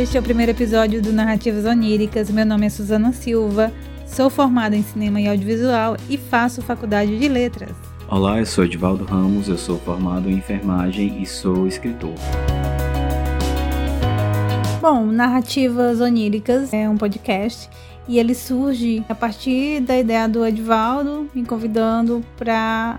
[0.00, 2.30] Este é o primeiro episódio do Narrativas Oníricas.
[2.30, 3.70] Meu nome é Suzana Silva,
[4.06, 7.76] sou formada em cinema e audiovisual e faço faculdade de letras.
[8.08, 12.14] Olá, eu sou Edivaldo Ramos, eu sou formado em enfermagem e sou escritor.
[14.80, 17.68] Bom, Narrativas Oníricas é um podcast
[18.08, 22.98] e ele surge a partir da ideia do Edivaldo me convidando para.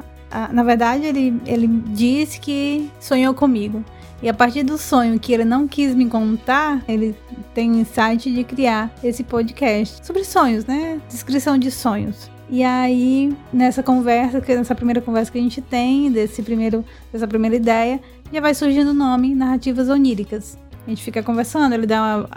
[0.54, 3.84] Na verdade, ele, ele disse que sonhou comigo.
[4.22, 7.16] E a partir do sonho que ele não quis me contar, ele
[7.54, 11.02] tem insight de criar esse podcast sobre sonhos, né?
[11.10, 12.30] Descrição de sonhos.
[12.48, 17.56] E aí, nessa conversa, nessa primeira conversa que a gente tem, desse primeiro, dessa primeira
[17.56, 18.00] ideia,
[18.32, 20.58] já vai surgindo o nome Narrativas Oníricas.
[20.86, 22.28] A gente fica conversando, ele dá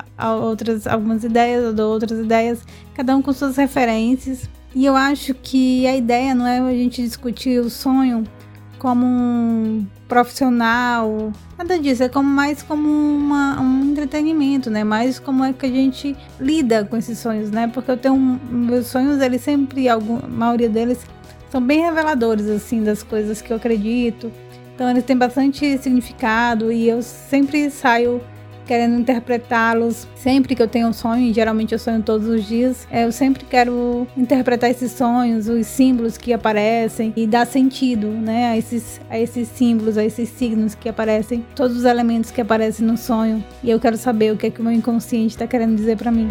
[0.40, 2.60] outras, algumas ideias, eu dou outras ideias,
[2.94, 4.48] cada um com suas referências.
[4.74, 8.24] E eu acho que a ideia não é a gente discutir o sonho
[8.78, 14.84] como um profissional, nada disso, é como mais como uma, um entretenimento, né?
[14.84, 17.68] Mais como é que a gente lida com esses sonhos, né?
[17.68, 20.98] Porque eu tenho meus sonhos, eles sempre, a maioria deles
[21.50, 24.30] são bem reveladores assim das coisas que eu acredito.
[24.74, 28.20] Então eles têm bastante significado e eu sempre saio
[28.66, 30.06] querendo interpretá-los.
[30.14, 33.12] Sempre que eu tenho um sonho, e geralmente eu sonho todos os dias, é, eu
[33.12, 39.00] sempre quero interpretar esses sonhos, os símbolos que aparecem e dar sentido, né, a esses,
[39.10, 43.44] a esses símbolos, a esses signos que aparecem, todos os elementos que aparecem no sonho.
[43.62, 46.10] E eu quero saber o que é que o meu inconsciente está querendo dizer para
[46.10, 46.28] mim.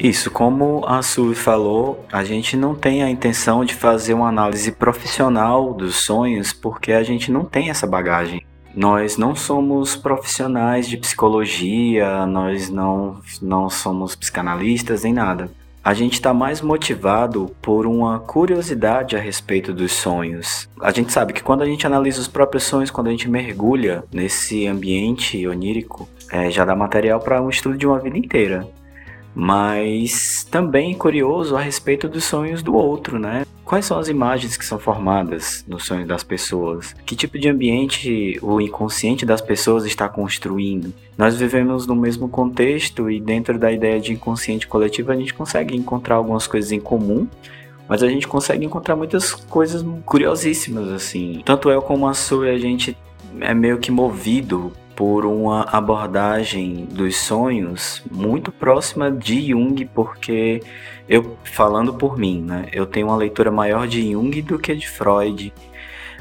[0.00, 4.70] Isso, como a Sui falou, a gente não tem a intenção de fazer uma análise
[4.70, 8.47] profissional dos sonhos porque a gente não tem essa bagagem.
[8.78, 15.50] Nós não somos profissionais de psicologia, nós não, não somos psicanalistas nem nada.
[15.82, 20.68] A gente está mais motivado por uma curiosidade a respeito dos sonhos.
[20.80, 24.04] A gente sabe que quando a gente analisa os próprios sonhos, quando a gente mergulha
[24.12, 28.64] nesse ambiente onírico, é, já dá material para um estudo de uma vida inteira
[29.40, 33.46] mas também curioso a respeito dos sonhos do outro, né?
[33.64, 36.92] Quais são as imagens que são formadas nos sonhos das pessoas?
[37.06, 40.92] Que tipo de ambiente o inconsciente das pessoas está construindo?
[41.16, 45.76] Nós vivemos no mesmo contexto e dentro da ideia de inconsciente coletivo a gente consegue
[45.76, 47.28] encontrar algumas coisas em comum,
[47.88, 51.42] mas a gente consegue encontrar muitas coisas curiosíssimas assim.
[51.44, 52.98] Tanto eu como a Sue a gente
[53.38, 60.60] é meio que movido por uma abordagem dos sonhos muito próxima de Jung, porque
[61.08, 64.88] eu falando por mim, né, eu tenho uma leitura maior de Jung do que de
[64.88, 65.54] Freud,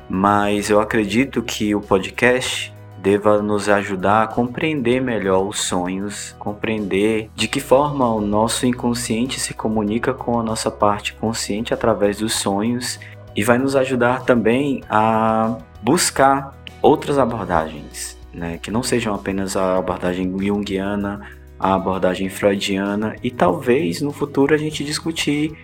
[0.07, 7.31] mas eu acredito que o podcast deva nos ajudar a compreender melhor os sonhos, compreender
[7.33, 12.35] de que forma o nosso inconsciente se comunica com a nossa parte consciente através dos
[12.35, 12.99] sonhos
[13.35, 19.77] e vai nos ajudar também a buscar outras abordagens né, que não sejam apenas a
[19.77, 21.21] abordagem junguiana,
[21.59, 25.57] a abordagem freudiana e talvez no futuro a gente discutir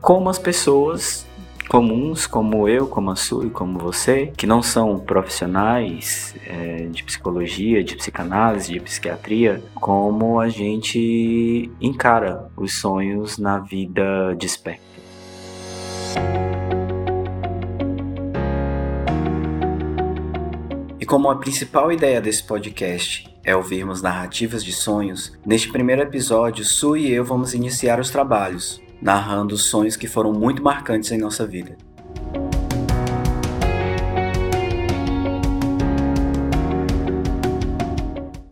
[0.00, 1.26] como as pessoas
[1.68, 7.02] comuns, como eu, como a Su e como você, que não são profissionais é, de
[7.02, 14.82] psicologia, de psicanálise, de psiquiatria, como a gente encara os sonhos na vida desperta.
[21.12, 26.96] Como a principal ideia desse podcast é ouvirmos narrativas de sonhos, neste primeiro episódio, Su
[26.96, 31.76] e eu vamos iniciar os trabalhos, narrando sonhos que foram muito marcantes em nossa vida.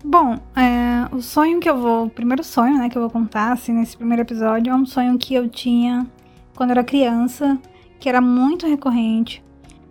[0.05, 2.05] Bom, é, o sonho que eu vou.
[2.05, 5.17] O primeiro sonho né, que eu vou contar assim, nesse primeiro episódio é um sonho
[5.17, 6.07] que eu tinha
[6.55, 7.59] quando era criança,
[7.99, 9.43] que era muito recorrente.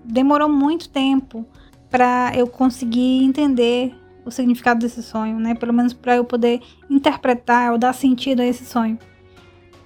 [0.05, 1.47] Demorou muito tempo
[1.89, 3.95] para eu conseguir entender
[4.25, 5.55] o significado desse sonho, né?
[5.55, 8.97] Pelo menos para eu poder interpretar ou dar sentido a esse sonho.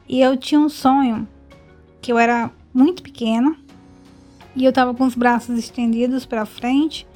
[0.08, 1.28] E eu tinha um sonho
[2.02, 3.55] que eu era muito pequena
[4.55, 7.08] e eu estava com os braços estendidos para frente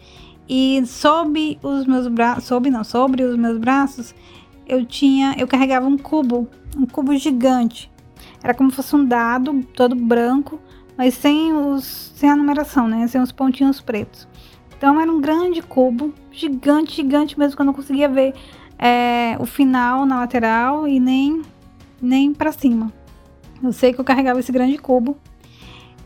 [0.50, 4.16] e sob os meus braços, sob não, sobre os meus braços,
[4.66, 6.48] eu tinha, eu carregava um cubo,
[6.78, 7.92] um cubo gigante.
[8.42, 10.60] Era como se fosse um dado todo branco,
[10.98, 13.07] mas sem os sem a numeração, né?
[13.07, 14.28] Sem os pontinhos pretos.
[14.77, 18.33] Então era um grande cubo, gigante, gigante mesmo, que eu não conseguia ver
[18.77, 21.41] é, o final na lateral e nem,
[22.01, 22.94] nem para cima.
[23.62, 25.18] Eu sei que eu carregava esse grande cubo.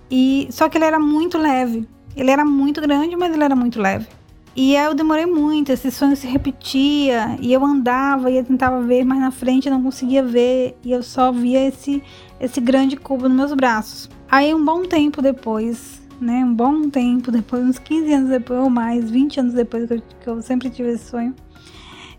[0.09, 1.88] E só que ele era muito leve.
[2.15, 4.07] Ele era muito grande, mas ele era muito leve.
[4.53, 8.81] E aí eu demorei muito, esse sonho se repetia, e eu andava e eu tentava
[8.81, 12.03] ver mais na frente, não conseguia ver, e eu só via esse
[12.38, 14.09] esse grande cubo nos meus braços.
[14.29, 16.45] Aí um bom tempo depois, né?
[16.45, 20.01] Um bom tempo depois, uns 15 anos depois ou mais, 20 anos depois que eu,
[20.21, 21.35] que eu sempre tive esse sonho.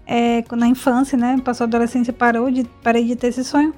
[0.06, 1.40] é, na infância, né?
[1.44, 3.72] Passou a adolescência, parou de, parei de ter esse sonho.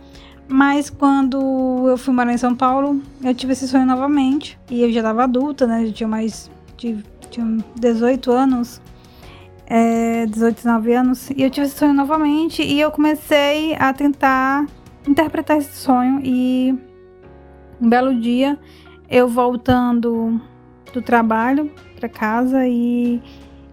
[0.48, 4.58] Mas quando eu fui morar em São Paulo, eu tive esse sonho novamente.
[4.70, 5.86] E eu já estava adulta, né?
[5.86, 8.80] Já tinha mais de tinha 18 anos.
[9.66, 11.30] É, 18, 19 anos.
[11.30, 12.62] E eu tive esse sonho novamente.
[12.62, 14.66] E eu comecei a tentar
[15.08, 16.20] interpretar esse sonho.
[16.22, 16.74] E
[17.80, 18.58] um belo dia,
[19.08, 20.40] eu voltando
[20.92, 23.20] do trabalho para casa e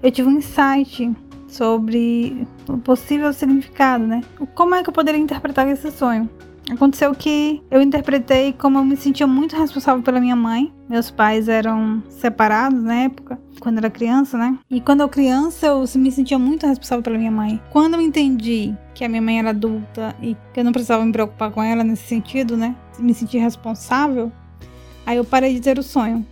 [0.01, 1.11] eu tive um insight
[1.47, 4.21] sobre o possível significado, né?
[4.55, 6.29] Como é que eu poderia interpretar esse sonho?
[6.69, 10.71] Aconteceu que eu interpretei como eu me sentia muito responsável pela minha mãe.
[10.87, 14.57] Meus pais eram separados na época, quando era criança, né?
[14.69, 17.61] E quando eu criança, eu me sentia muito responsável pela minha mãe.
[17.71, 21.11] Quando eu entendi que a minha mãe era adulta e que eu não precisava me
[21.11, 22.75] preocupar com ela nesse sentido, né?
[22.99, 24.31] Me sentir responsável,
[25.05, 26.25] aí eu parei de ter o sonho.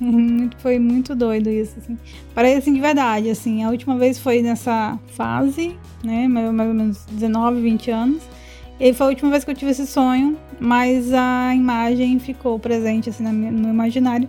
[0.58, 1.98] foi muito doido isso, assim.
[2.34, 3.62] Parei assim de verdade, assim.
[3.64, 6.26] A última vez foi nessa fase, né?
[6.28, 8.22] Mais ou menos 19, 20 anos.
[8.78, 13.10] E foi a última vez que eu tive esse sonho, mas a imagem ficou presente
[13.10, 14.28] assim no meu imaginário.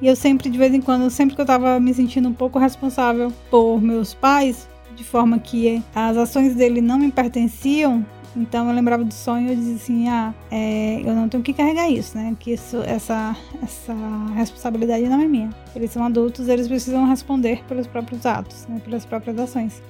[0.00, 2.58] E eu sempre, de vez em quando, sempre que eu tava me sentindo um pouco
[2.58, 8.04] responsável por meus pais, de forma que as ações dele não me pertenciam,
[8.36, 11.88] então eu lembrava do sonho e dizia assim, ah, é, eu não tenho que carregar
[11.88, 12.36] isso, né?
[12.38, 13.94] Que isso, essa, essa
[14.34, 15.50] responsabilidade não é minha.
[15.74, 18.80] Eles são adultos, eles precisam responder pelos próprios atos, né?
[18.84, 19.82] pelas próprias ações.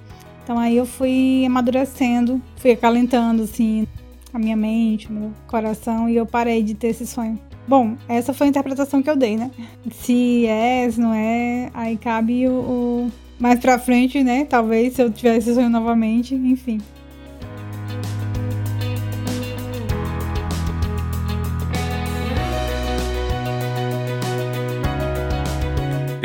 [0.45, 3.87] Então aí eu fui amadurecendo, fui acalentando assim
[4.33, 7.39] a minha mente, meu coração e eu parei de ter esse sonho.
[7.67, 9.51] Bom, essa foi a interpretação que eu dei, né?
[9.93, 14.47] Se é, se não é, aí cabe o, o mais pra frente, né?
[14.47, 16.81] Talvez se eu tivesse esse sonho novamente, enfim.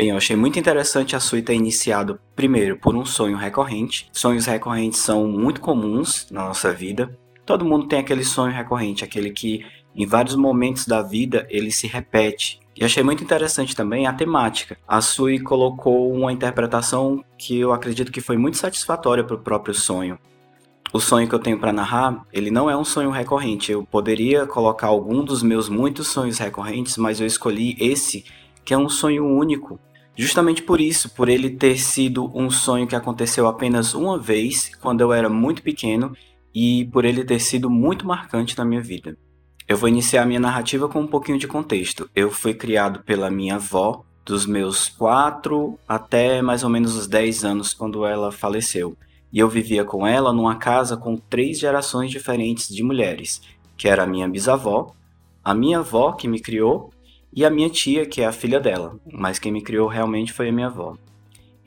[0.04, 4.06] Bem, eu achei muito interessante a Sui ter iniciado primeiro por um sonho recorrente.
[4.12, 7.18] Sonhos recorrentes são muito comuns na nossa vida.
[7.46, 9.64] Todo mundo tem aquele sonho recorrente, aquele que
[9.96, 12.60] em vários momentos da vida ele se repete.
[12.76, 14.76] E achei muito interessante também a temática.
[14.86, 19.72] A Sui colocou uma interpretação que eu acredito que foi muito satisfatória para o próprio
[19.72, 20.18] sonho.
[20.92, 23.72] O sonho que eu tenho para narrar, ele não é um sonho recorrente.
[23.72, 28.22] Eu poderia colocar algum dos meus muitos sonhos recorrentes, mas eu escolhi esse
[28.62, 29.80] que é um sonho único.
[30.16, 35.00] Justamente por isso, por ele ter sido um sonho que aconteceu apenas uma vez, quando
[35.00, 36.16] eu era muito pequeno,
[36.54, 39.16] e por ele ter sido muito marcante na minha vida.
[39.66, 42.08] Eu vou iniciar minha narrativa com um pouquinho de contexto.
[42.14, 47.44] Eu fui criado pela minha avó, dos meus 4 até mais ou menos os 10
[47.44, 48.96] anos, quando ela faleceu.
[49.32, 53.42] E eu vivia com ela numa casa com três gerações diferentes de mulheres,
[53.76, 54.94] que era a minha bisavó,
[55.42, 56.93] a minha avó que me criou
[57.34, 60.48] e a minha tia, que é a filha dela, mas quem me criou realmente foi
[60.48, 60.96] a minha avó.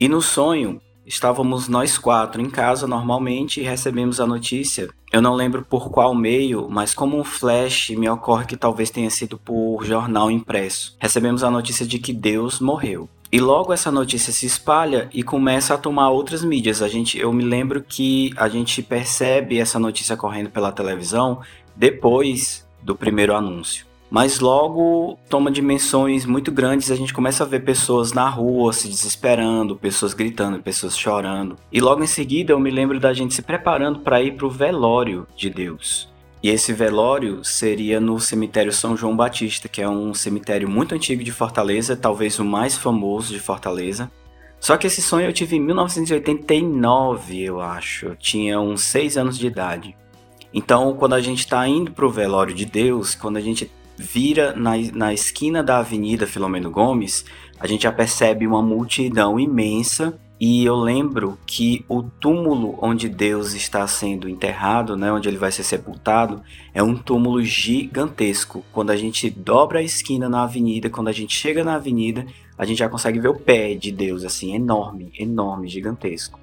[0.00, 4.88] E no sonho, estávamos nós quatro em casa normalmente e recebemos a notícia.
[5.12, 9.10] Eu não lembro por qual meio, mas como um flash me ocorre que talvez tenha
[9.10, 10.96] sido por jornal impresso.
[10.98, 13.08] Recebemos a notícia de que Deus morreu.
[13.30, 16.80] E logo essa notícia se espalha e começa a tomar outras mídias.
[16.80, 21.40] A gente, eu me lembro que a gente percebe essa notícia correndo pela televisão
[21.76, 23.86] depois do primeiro anúncio.
[24.10, 28.88] Mas logo toma dimensões muito grandes, a gente começa a ver pessoas na rua se
[28.88, 31.56] desesperando, pessoas gritando, pessoas chorando.
[31.70, 34.50] E logo em seguida eu me lembro da gente se preparando para ir para o
[34.50, 36.08] velório de Deus.
[36.42, 41.22] E esse velório seria no cemitério São João Batista, que é um cemitério muito antigo
[41.22, 44.10] de Fortaleza, talvez o mais famoso de Fortaleza.
[44.60, 48.06] Só que esse sonho eu tive em 1989, eu acho.
[48.06, 49.96] Eu tinha uns 6 anos de idade.
[50.54, 54.54] Então, quando a gente está indo para o velório de Deus, quando a gente vira
[54.54, 57.24] na, na esquina da Avenida Filomeno Gomes,
[57.58, 63.54] a gente já percebe uma multidão imensa e eu lembro que o túmulo onde Deus
[63.54, 66.40] está sendo enterrado, né, onde ele vai ser sepultado,
[66.72, 68.64] é um túmulo gigantesco.
[68.72, 72.24] Quando a gente dobra a esquina na avenida, quando a gente chega na avenida,
[72.56, 76.38] a gente já consegue ver o pé de Deus, assim, enorme, enorme, gigantesco.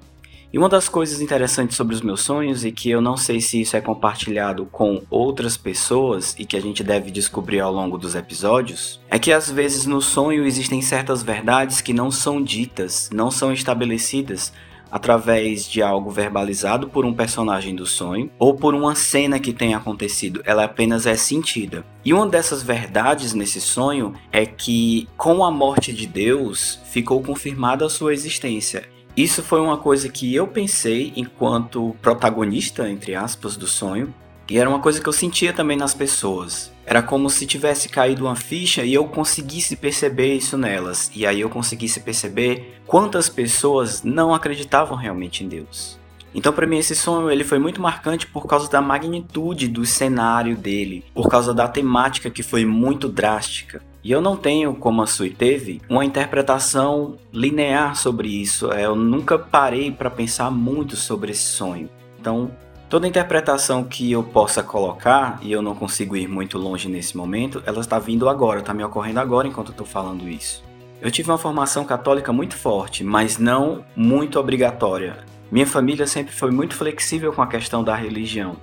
[0.52, 3.60] E uma das coisas interessantes sobre os meus sonhos e que eu não sei se
[3.60, 8.14] isso é compartilhado com outras pessoas e que a gente deve descobrir ao longo dos
[8.14, 13.30] episódios, é que às vezes no sonho existem certas verdades que não são ditas, não
[13.30, 14.52] são estabelecidas
[14.90, 19.76] através de algo verbalizado por um personagem do sonho ou por uma cena que tenha
[19.76, 21.84] acontecido, ela apenas é sentida.
[22.04, 27.84] E uma dessas verdades nesse sonho é que com a morte de Deus ficou confirmada
[27.84, 33.66] a sua existência isso foi uma coisa que eu pensei enquanto protagonista, entre aspas, do
[33.66, 34.14] sonho,
[34.48, 36.70] e era uma coisa que eu sentia também nas pessoas.
[36.84, 41.10] Era como se tivesse caído uma ficha e eu conseguisse perceber isso nelas.
[41.14, 45.98] E aí eu conseguisse perceber quantas pessoas não acreditavam realmente em Deus.
[46.36, 50.54] Então, para mim, esse sonho ele foi muito marcante por causa da magnitude do cenário
[50.54, 53.82] dele, por causa da temática que foi muito drástica.
[54.04, 58.70] E eu não tenho, como a Sui teve, uma interpretação linear sobre isso.
[58.70, 61.88] É, eu nunca parei para pensar muito sobre esse sonho.
[62.20, 62.50] Então,
[62.90, 67.62] toda interpretação que eu possa colocar, e eu não consigo ir muito longe nesse momento,
[67.64, 70.62] ela está vindo agora, está me ocorrendo agora enquanto eu estou falando isso.
[71.00, 75.24] Eu tive uma formação católica muito forte, mas não muito obrigatória.
[75.50, 78.56] Minha família sempre foi muito flexível com a questão da religião.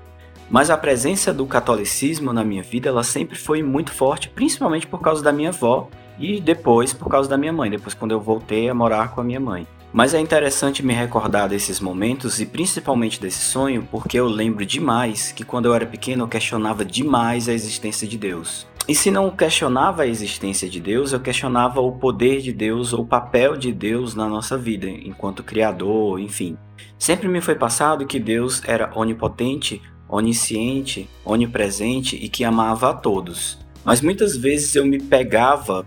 [0.49, 5.01] Mas a presença do catolicismo na minha vida, ela sempre foi muito forte, principalmente por
[5.01, 8.69] causa da minha avó e depois por causa da minha mãe, depois quando eu voltei
[8.69, 9.65] a morar com a minha mãe.
[9.93, 15.31] Mas é interessante me recordar desses momentos e principalmente desse sonho, porque eu lembro demais
[15.31, 18.67] que quando eu era pequeno eu questionava demais a existência de Deus.
[18.87, 23.01] E se não questionava a existência de Deus, eu questionava o poder de Deus ou
[23.01, 26.57] o papel de Deus na nossa vida, enquanto Criador, enfim.
[26.99, 33.57] Sempre me foi passado que Deus era onipotente, onisciente, onipresente e que amava a todos.
[33.85, 35.85] Mas muitas vezes eu me pegava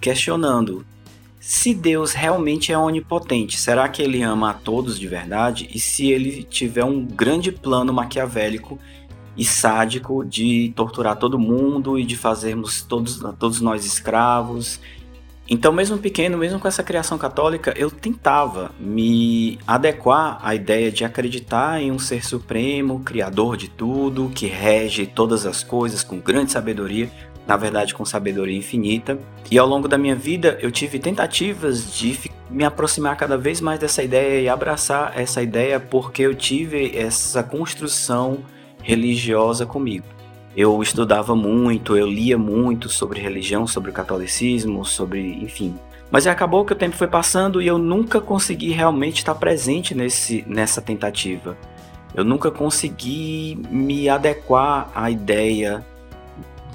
[0.00, 0.84] questionando:
[1.38, 5.68] se Deus realmente é onipotente, será que ele ama a todos de verdade?
[5.72, 8.80] E se ele tiver um grande plano maquiavélico
[9.36, 14.80] e sádico de torturar todo mundo e de fazermos todos, todos nós escravos.
[15.48, 21.04] Então, mesmo pequeno, mesmo com essa criação católica, eu tentava me adequar à ideia de
[21.04, 26.52] acreditar em um ser supremo, criador de tudo, que rege todas as coisas com grande
[26.52, 27.10] sabedoria,
[27.46, 29.18] na verdade com sabedoria infinita.
[29.50, 33.80] E ao longo da minha vida, eu tive tentativas de me aproximar cada vez mais
[33.80, 38.38] dessa ideia e abraçar essa ideia porque eu tive essa construção
[38.82, 40.04] religiosa comigo.
[40.56, 45.74] Eu estudava muito, eu lia muito sobre religião, sobre o catolicismo, sobre, enfim.
[46.10, 50.44] Mas acabou que o tempo foi passando e eu nunca consegui realmente estar presente nesse,
[50.46, 51.56] nessa tentativa.
[52.14, 55.82] Eu nunca consegui me adequar à ideia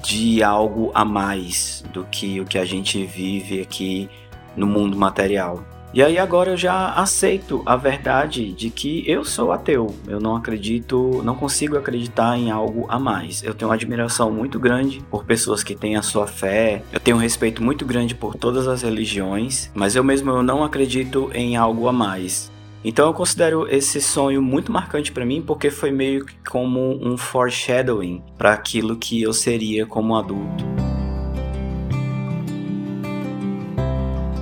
[0.02, 4.10] de algo a mais do que o que a gente vive aqui
[4.56, 5.62] no mundo material.
[5.92, 9.94] E aí agora eu já aceito a verdade de que eu sou ateu.
[10.06, 13.42] Eu não acredito, não consigo acreditar em algo a mais.
[13.42, 16.82] Eu tenho uma admiração muito grande por pessoas que têm a sua fé.
[16.92, 20.62] Eu tenho um respeito muito grande por todas as religiões, mas eu mesmo eu não
[20.62, 22.52] acredito em algo a mais.
[22.84, 27.16] Então eu considero esse sonho muito marcante para mim porque foi meio que como um
[27.16, 30.67] foreshadowing para aquilo que eu seria como adulto.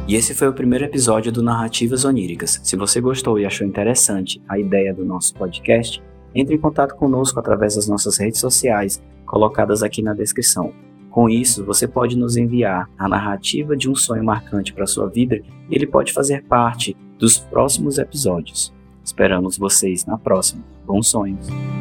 [0.08, 2.60] E esse foi o primeiro episódio do Narrativas Oníricas.
[2.62, 6.00] Se você gostou e achou interessante a ideia do nosso podcast,
[6.32, 10.72] entre em contato conosco através das nossas redes sociais, colocadas aqui na descrição.
[11.10, 15.40] Com isso, você pode nos enviar a narrativa de um sonho marcante para sua vida
[15.68, 18.72] e ele pode fazer parte dos próximos episódios.
[19.02, 20.62] Esperamos vocês na próxima.
[20.86, 21.75] Bons sonhos!